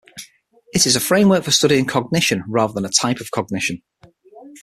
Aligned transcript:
It 0.73 0.87
is 0.87 0.95
a 0.95 0.99
framework 0.99 1.43
for 1.43 1.51
studying 1.51 1.85
cognition 1.85 2.43
rather 2.47 2.73
than 2.73 2.85
a 2.85 2.89
type 2.89 3.19
of 3.19 3.29
cognition. 3.29 3.83